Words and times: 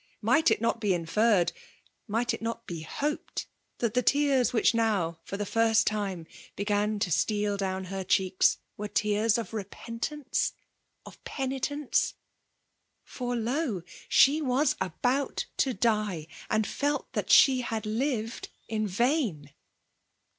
—Might 0.23 0.49
it 0.49 0.59
not 0.59 0.81
be 0.81 0.95
inferred— 0.95 1.51
might 2.07 2.33
it 2.33 2.41
not 2.41 2.65
be 2.65 2.81
hoped* 2.81 3.45
* 3.61 3.77
that 3.77 3.93
the 3.93 4.01
tears 4.01 4.51
which 4.51 4.73
now« 4.73 5.19
for 5.23 5.37
the 5.37 5.45
first 5.45 5.87
tknew 5.87 6.25
began 6.55 6.97
to 6.97 7.11
steal 7.11 7.55
down 7.55 7.83
her 7.83 8.03
cheeks^ 8.03 8.57
were 8.77 8.87
teani 8.89 9.37
of 9.37 9.53
repentance— 9.53 10.53
of 11.05 11.23
penitence? 11.23 12.15
For 13.03 13.35
lo! 13.35 13.83
She 14.09 14.41
was 14.41 14.75
about 14.81 15.45
to 15.57 15.71
die, 15.71 16.25
and 16.49 16.65
feli 16.65 17.05
that 17.11 17.27
ahe 17.29 17.61
had 17.61 17.85
lived 17.85 18.49
m 18.71 18.87
vain 18.87 19.51